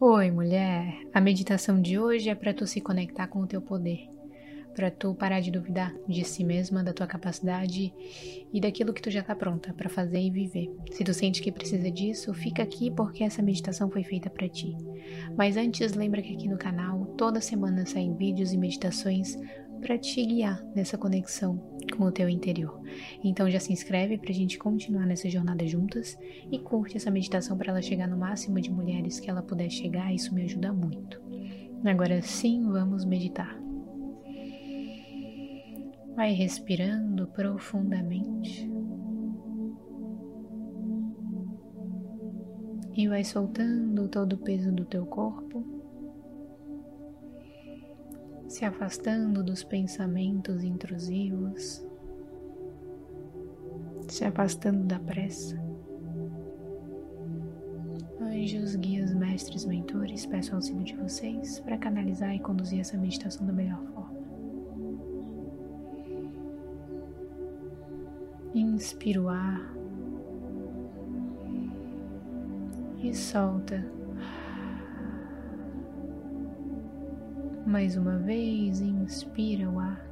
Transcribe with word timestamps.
Oi, 0.00 0.30
mulher. 0.30 0.94
A 1.12 1.20
meditação 1.20 1.82
de 1.82 1.98
hoje 1.98 2.30
é 2.30 2.34
para 2.36 2.54
tu 2.54 2.64
se 2.68 2.80
conectar 2.80 3.26
com 3.26 3.40
o 3.40 3.48
teu 3.48 3.60
poder, 3.60 4.08
para 4.72 4.92
tu 4.92 5.12
parar 5.12 5.40
de 5.40 5.50
duvidar 5.50 5.92
de 6.06 6.22
si 6.22 6.44
mesma, 6.44 6.84
da 6.84 6.92
tua 6.92 7.08
capacidade 7.08 7.92
e 8.52 8.60
daquilo 8.60 8.92
que 8.92 9.02
tu 9.02 9.10
já 9.10 9.24
tá 9.24 9.34
pronta 9.34 9.74
para 9.74 9.88
fazer 9.88 10.20
e 10.20 10.30
viver. 10.30 10.70
Se 10.92 11.02
tu 11.02 11.12
sente 11.12 11.42
que 11.42 11.50
precisa 11.50 11.90
disso, 11.90 12.32
fica 12.32 12.62
aqui 12.62 12.92
porque 12.92 13.24
essa 13.24 13.42
meditação 13.42 13.90
foi 13.90 14.04
feita 14.04 14.30
para 14.30 14.48
ti. 14.48 14.76
Mas 15.36 15.56
antes, 15.56 15.92
lembra 15.94 16.22
que 16.22 16.32
aqui 16.32 16.46
no 16.46 16.56
canal 16.56 17.04
toda 17.16 17.40
semana 17.40 17.84
saem 17.84 18.14
vídeos 18.14 18.52
e 18.52 18.56
meditações 18.56 19.36
para 19.80 19.98
te 19.98 20.24
guiar 20.24 20.64
nessa 20.76 20.96
conexão 20.96 21.76
com 21.96 22.04
o 22.04 22.12
teu 22.12 22.28
interior. 22.28 22.80
Então 23.22 23.50
já 23.50 23.60
se 23.60 23.72
inscreve 23.72 24.18
para 24.18 24.30
a 24.30 24.34
gente 24.34 24.58
continuar 24.58 25.06
nessa 25.06 25.28
jornada 25.28 25.66
juntas 25.66 26.18
e 26.50 26.58
curte 26.58 26.96
essa 26.96 27.10
meditação 27.10 27.56
para 27.56 27.70
ela 27.70 27.82
chegar 27.82 28.06
no 28.06 28.16
máximo 28.16 28.60
de 28.60 28.70
mulheres 28.70 29.20
que 29.20 29.30
ela 29.30 29.42
puder 29.42 29.70
chegar, 29.70 30.12
isso 30.12 30.34
me 30.34 30.42
ajuda 30.42 30.72
muito. 30.72 31.20
Agora 31.84 32.20
sim, 32.22 32.64
vamos 32.70 33.04
meditar. 33.04 33.58
Vai 36.16 36.32
respirando 36.32 37.28
profundamente. 37.28 38.68
E 42.96 43.06
vai 43.06 43.22
soltando 43.22 44.08
todo 44.08 44.32
o 44.32 44.38
peso 44.38 44.72
do 44.72 44.84
teu 44.84 45.06
corpo 45.06 45.77
se 48.48 48.64
afastando 48.64 49.44
dos 49.44 49.62
pensamentos 49.62 50.64
intrusivos, 50.64 51.86
se 54.08 54.24
afastando 54.24 54.84
da 54.84 54.98
pressa. 54.98 55.56
Anjos, 58.20 58.74
guias, 58.74 59.14
mestres, 59.14 59.66
mentores, 59.66 60.24
peço 60.24 60.54
auxílio 60.54 60.82
de 60.82 60.96
vocês 60.96 61.60
para 61.60 61.76
canalizar 61.76 62.34
e 62.34 62.40
conduzir 62.40 62.80
essa 62.80 62.96
meditação 62.96 63.46
da 63.46 63.52
melhor 63.52 63.82
forma. 63.92 64.18
Inspira 68.54 69.20
o 69.20 69.28
ar 69.28 69.74
e 73.02 73.14
solta 73.14 73.97
Mais 77.68 77.98
uma 77.98 78.16
vez, 78.16 78.80
inspira 78.80 79.68
o 79.68 79.78
ar 79.78 80.02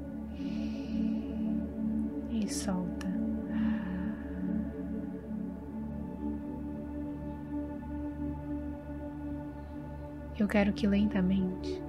e 2.31 2.47
solta. 2.53 3.07
Eu 10.39 10.47
quero 10.47 10.75
que 10.75 10.87
lentamente 10.87 11.83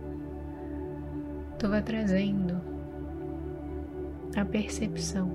tu 1.59 1.67
vá 1.67 1.81
trazendo 1.81 2.61
a 4.37 4.45
percepção 4.45 5.29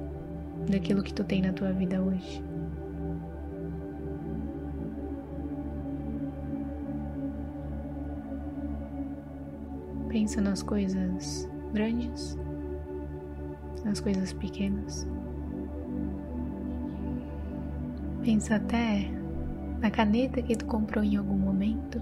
daquilo 0.67 1.03
que 1.03 1.13
tu 1.13 1.25
tem 1.25 1.43
na 1.43 1.53
tua 1.53 1.75
vida 1.75 2.01
hoje. 2.01 2.43
Pensa 10.23 10.41
nas 10.41 10.63
coisas 10.63 11.51
grandes, 11.73 12.39
nas 13.85 13.99
coisas 13.99 14.33
pequenas. 14.33 15.05
Pensa 18.23 18.55
até 18.55 19.11
na 19.81 19.91
caneta 19.91 20.41
que 20.41 20.55
tu 20.55 20.65
comprou 20.67 21.03
em 21.03 21.17
algum 21.17 21.37
momento 21.37 22.01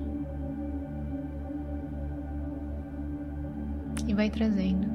e 4.06 4.12
vai 4.12 4.28
trazendo 4.28 4.86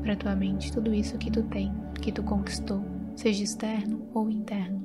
para 0.00 0.16
tua 0.16 0.34
mente 0.34 0.72
tudo 0.72 0.94
isso 0.94 1.18
que 1.18 1.30
tu 1.30 1.42
tem, 1.48 1.70
que 2.00 2.10
tu 2.10 2.22
conquistou, 2.22 2.82
seja 3.14 3.44
externo 3.44 4.08
ou 4.14 4.30
interno. 4.30 4.82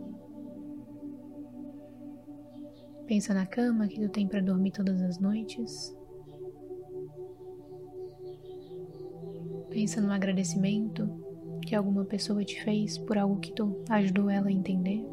Pensa 3.08 3.34
na 3.34 3.46
cama 3.46 3.88
que 3.88 4.02
tu 4.02 4.10
tem 4.10 4.28
para 4.28 4.42
dormir 4.42 4.72
todas 4.72 5.02
as 5.02 5.18
noites. 5.18 6.03
Pensa 9.84 10.00
no 10.00 10.14
agradecimento 10.14 11.10
que 11.62 11.76
alguma 11.76 12.06
pessoa 12.06 12.42
te 12.46 12.64
fez 12.64 12.98
por 12.98 13.18
algo 13.18 13.42
que 13.42 13.52
tu 13.52 13.84
ajudou 13.90 14.30
ela 14.30 14.48
a 14.48 14.52
entender. 14.52 15.06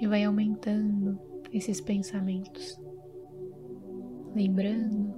E 0.00 0.08
vai 0.08 0.24
aumentando 0.24 1.20
esses 1.52 1.80
pensamentos, 1.80 2.80
lembrando 4.34 5.14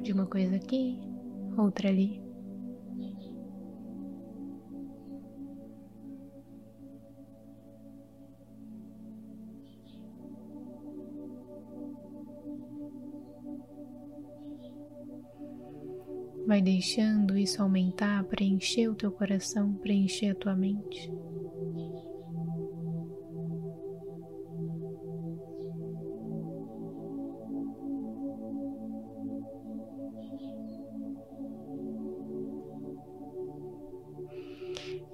de 0.00 0.12
uma 0.12 0.26
coisa 0.26 0.54
aqui, 0.54 1.00
outra 1.58 1.88
ali. 1.88 2.21
Vai 16.46 16.60
deixando 16.60 17.36
isso 17.36 17.62
aumentar, 17.62 18.24
preencher 18.24 18.88
o 18.88 18.94
teu 18.94 19.10
coração, 19.12 19.74
preencher 19.74 20.30
a 20.30 20.34
tua 20.34 20.56
mente. 20.56 21.10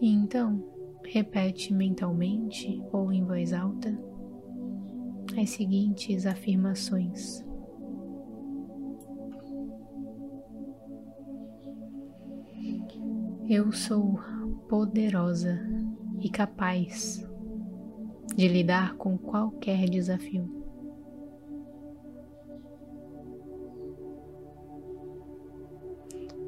E 0.00 0.08
então, 0.08 0.64
repete 1.04 1.72
mentalmente 1.72 2.80
ou 2.92 3.12
em 3.12 3.24
voz 3.24 3.52
alta 3.52 3.98
as 5.40 5.50
seguintes 5.50 6.26
afirmações. 6.26 7.47
Eu 13.50 13.72
sou 13.72 14.20
poderosa 14.68 15.58
e 16.20 16.28
capaz 16.28 17.26
de 18.36 18.46
lidar 18.46 18.94
com 18.96 19.16
qualquer 19.16 19.88
desafio. 19.88 20.46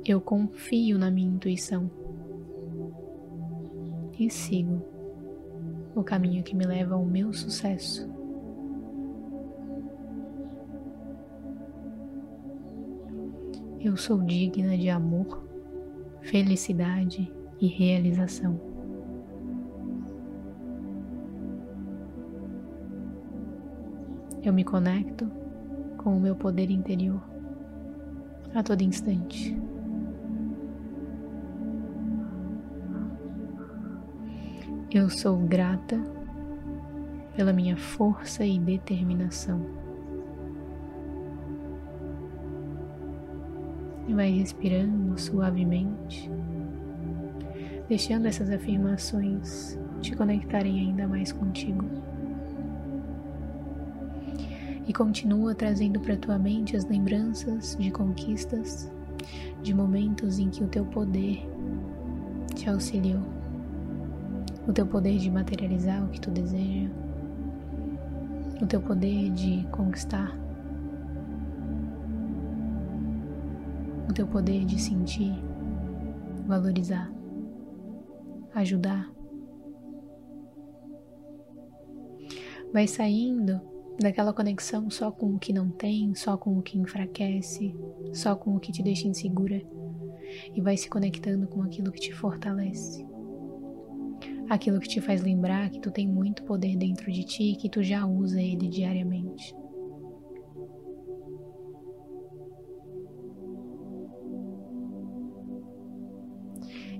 Eu 0.04 0.20
confio 0.20 0.98
na 0.98 1.10
minha 1.10 1.30
intuição 1.30 1.90
e 4.18 4.28
sigo 4.28 4.82
o 5.94 6.04
caminho 6.04 6.44
que 6.44 6.54
me 6.54 6.66
leva 6.66 6.96
ao 6.96 7.06
meu 7.06 7.32
sucesso. 7.32 8.06
Eu 13.80 13.96
sou 13.96 14.20
digna 14.20 14.76
de 14.76 14.90
amor 14.90 15.48
felicidade 16.30 17.28
e 17.60 17.66
realização. 17.66 18.60
Eu 24.40 24.52
me 24.52 24.62
conecto 24.62 25.28
com 25.98 26.16
o 26.16 26.20
meu 26.20 26.36
poder 26.36 26.70
interior 26.70 27.20
a 28.54 28.62
todo 28.62 28.80
instante. 28.80 29.60
Eu 34.88 35.10
sou 35.10 35.36
grata 35.36 36.00
pela 37.34 37.52
minha 37.52 37.76
força 37.76 38.46
e 38.46 38.56
determinação. 38.56 39.79
Vai 44.20 44.30
respirando 44.32 45.18
suavemente, 45.18 46.30
deixando 47.88 48.26
essas 48.26 48.50
afirmações 48.50 49.78
te 50.02 50.14
conectarem 50.14 50.78
ainda 50.78 51.08
mais 51.08 51.32
contigo. 51.32 51.86
E 54.86 54.92
continua 54.92 55.54
trazendo 55.54 55.98
para 56.00 56.18
tua 56.18 56.38
mente 56.38 56.76
as 56.76 56.84
lembranças 56.84 57.78
de 57.80 57.90
conquistas, 57.90 58.92
de 59.62 59.72
momentos 59.72 60.38
em 60.38 60.50
que 60.50 60.62
o 60.62 60.68
teu 60.68 60.84
poder 60.84 61.48
te 62.54 62.68
auxiliou, 62.68 63.22
o 64.68 64.72
teu 64.74 64.86
poder 64.86 65.16
de 65.16 65.30
materializar 65.30 66.04
o 66.04 66.08
que 66.08 66.20
tu 66.20 66.30
deseja, 66.30 66.90
o 68.60 68.66
teu 68.66 68.82
poder 68.82 69.30
de 69.30 69.66
conquistar 69.70 70.36
o 74.10 74.14
teu 74.14 74.26
poder 74.26 74.64
de 74.64 74.80
sentir, 74.80 75.32
valorizar, 76.46 77.10
ajudar, 78.54 79.10
Vai 82.72 82.86
saindo 82.86 83.60
daquela 84.00 84.32
conexão 84.32 84.88
só 84.88 85.10
com 85.10 85.34
o 85.34 85.38
que 85.40 85.52
não 85.52 85.70
tem, 85.70 86.14
só 86.14 86.36
com 86.36 86.56
o 86.56 86.62
que 86.62 86.78
enfraquece, 86.78 87.74
só 88.12 88.36
com 88.36 88.54
o 88.54 88.60
que 88.60 88.70
te 88.70 88.80
deixa 88.80 89.08
insegura 89.08 89.60
e 90.54 90.60
vai 90.60 90.76
se 90.76 90.88
conectando 90.88 91.48
com 91.48 91.62
aquilo 91.62 91.90
que 91.90 91.98
te 91.98 92.12
fortalece. 92.12 93.04
Aquilo 94.48 94.78
que 94.78 94.88
te 94.88 95.00
faz 95.00 95.20
lembrar 95.20 95.68
que 95.70 95.80
tu 95.80 95.90
tem 95.90 96.06
muito 96.06 96.44
poder 96.44 96.76
dentro 96.76 97.10
de 97.10 97.24
ti 97.24 97.52
e 97.52 97.56
que 97.56 97.68
tu 97.68 97.82
já 97.82 98.06
usa 98.06 98.40
ele 98.40 98.68
diariamente. 98.68 99.52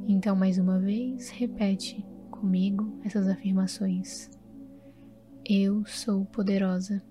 Então, 0.08 0.35
mais 0.35 0.58
uma 0.58 0.79
vez, 0.79 1.29
repete 1.31 2.05
comigo 2.31 2.99
essas 3.05 3.29
afirmações. 3.29 4.31
Eu 5.44 5.85
sou 5.87 6.25
poderosa 6.25 7.02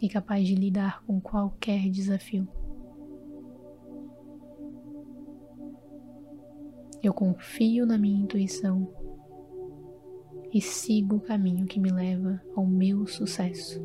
e 0.00 0.08
capaz 0.08 0.46
de 0.46 0.54
lidar 0.54 1.02
com 1.04 1.20
qualquer 1.20 1.90
desafio. 1.90 2.48
Eu 7.02 7.14
confio 7.14 7.86
na 7.86 7.96
minha 7.96 8.20
intuição 8.20 8.92
e 10.52 10.60
sigo 10.60 11.16
o 11.16 11.20
caminho 11.20 11.66
que 11.66 11.80
me 11.80 11.90
leva 11.90 12.42
ao 12.54 12.66
meu 12.66 13.06
sucesso. 13.06 13.80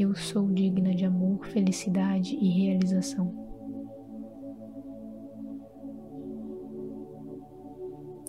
Eu 0.00 0.14
sou 0.14 0.50
digna 0.50 0.94
de 0.94 1.04
amor, 1.04 1.44
felicidade 1.48 2.34
e 2.34 2.48
realização. 2.48 3.30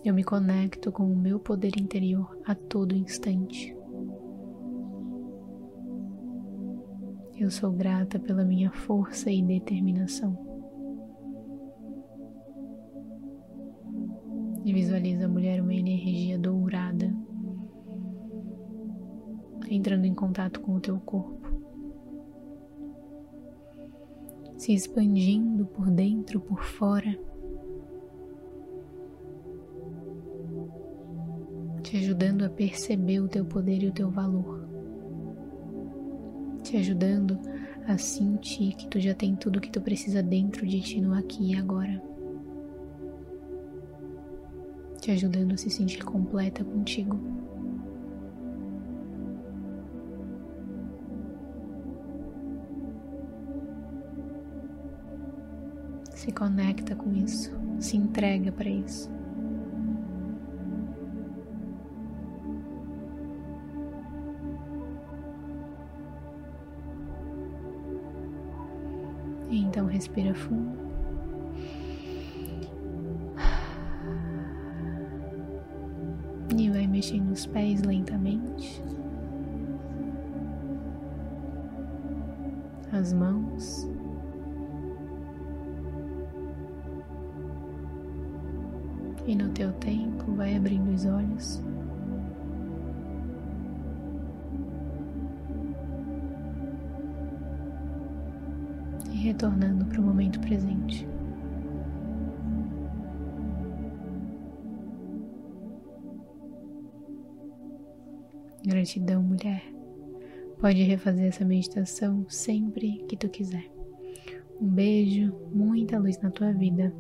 Eu 0.04 0.14
me 0.14 0.22
conecto 0.22 0.92
com 0.92 1.04
o 1.04 1.16
meu 1.16 1.40
poder 1.40 1.80
interior 1.80 2.38
a 2.46 2.54
todo 2.54 2.94
instante. 2.94 3.74
Eu 7.38 7.50
sou 7.50 7.72
grata 7.72 8.20
pela 8.20 8.44
minha 8.44 8.70
força 8.70 9.32
e 9.32 9.42
determinação. 9.42 10.38
E 14.66 14.74
visualiza 14.74 15.24
a 15.24 15.30
mulher 15.30 15.62
uma 15.62 15.74
energia 15.74 16.38
dourada 16.38 17.16
entrando 19.74 20.06
em 20.06 20.14
contato 20.14 20.60
com 20.60 20.76
o 20.76 20.80
teu 20.82 21.00
corpo, 21.00 21.50
se 24.62 24.74
expandindo 24.74 25.66
por 25.66 25.90
dentro, 25.90 26.40
por 26.40 26.64
fora, 26.64 27.18
te 31.82 31.98
ajudando 31.98 32.46
a 32.46 32.50
perceber 32.50 33.22
o 33.22 33.28
teu 33.28 33.44
poder 33.44 33.82
e 33.82 33.88
o 33.88 33.92
teu 33.92 34.12
valor, 34.12 34.70
te 36.62 36.78
ajudando 36.78 37.40
a 37.88 37.98
sentir 37.98 38.76
que 38.76 38.88
tu 38.88 39.00
já 39.00 39.16
tem 39.16 39.36
tudo 39.36 39.60
que 39.60 39.72
tu 39.72 39.82
precisa 39.82 40.22
dentro 40.22 40.64
de 40.68 40.80
ti 40.80 41.02
no 41.02 41.16
aqui 41.16 41.54
e 41.54 41.58
agora. 41.58 42.00
te 45.00 45.10
ajudando 45.10 45.54
a 45.54 45.58
se 45.58 45.72
sentir 45.72 46.06
completa 46.06 46.64
contigo. 46.64 47.20
Se 56.22 56.32
conecta 56.32 56.96
com 56.96 57.12
isso, 57.16 57.52
se 57.80 57.98
entrega 57.98 58.52
para 58.52 58.70
isso. 58.70 59.10
Então 69.50 69.88
respira 69.88 70.36
fundo. 70.36 70.80
mexendo 76.88 77.32
os 77.32 77.48
pés 77.48 77.82
lentamente, 77.82 78.80
as 82.92 83.12
mãos. 83.12 83.91
E 89.26 89.36
no 89.36 89.50
teu 89.50 89.72
tempo 89.74 90.34
vai 90.34 90.56
abrindo 90.56 90.92
os 90.92 91.06
olhos. 91.06 91.64
E 99.12 99.16
retornando 99.16 99.86
para 99.86 100.02
o 100.02 100.04
momento 100.04 100.40
presente. 100.40 101.08
Gratidão, 108.66 109.24
mulher. 109.24 109.64
Pode 110.60 110.84
refazer 110.84 111.28
essa 111.28 111.44
meditação 111.44 112.26
sempre 112.30 113.04
que 113.08 113.18
tu 113.18 113.28
quiser. 113.28 113.66
Um 114.62 114.68
beijo, 114.68 115.34
muita 115.52 115.98
luz 115.98 116.20
na 116.22 116.30
tua 116.30 116.54
vida. 116.54 116.94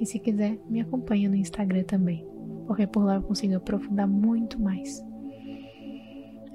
E 0.00 0.06
se 0.06 0.18
quiser, 0.18 0.58
me 0.68 0.80
acompanha 0.80 1.28
no 1.28 1.34
Instagram 1.34 1.84
também, 1.84 2.26
porque 2.66 2.86
por 2.86 3.04
lá 3.04 3.16
eu 3.16 3.22
consigo 3.22 3.56
aprofundar 3.56 4.06
muito 4.06 4.60
mais. 4.60 5.04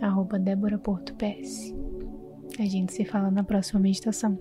Arroba 0.01 0.40
Débora 0.40 0.78
Porto 0.78 1.13
PS. 1.16 1.74
A 2.60 2.66
gente 2.66 2.94
se 2.94 3.06
fala 3.06 3.31
na 3.31 3.44
próxima 3.44 3.80
meditação. 3.80 4.38